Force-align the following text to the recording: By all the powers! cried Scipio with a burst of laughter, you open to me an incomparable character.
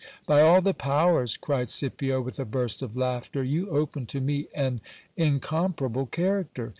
By 0.25 0.41
all 0.41 0.61
the 0.61 0.73
powers! 0.73 1.37
cried 1.37 1.69
Scipio 1.69 2.21
with 2.21 2.39
a 2.39 2.43
burst 2.45 2.81
of 2.81 2.97
laughter, 2.97 3.43
you 3.43 3.69
open 3.69 4.07
to 4.07 4.19
me 4.19 4.47
an 4.55 4.81
incomparable 5.15 6.07
character. 6.07 6.69